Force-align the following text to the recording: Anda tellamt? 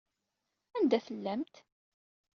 Anda 0.75 0.99
tellamt? 1.05 1.55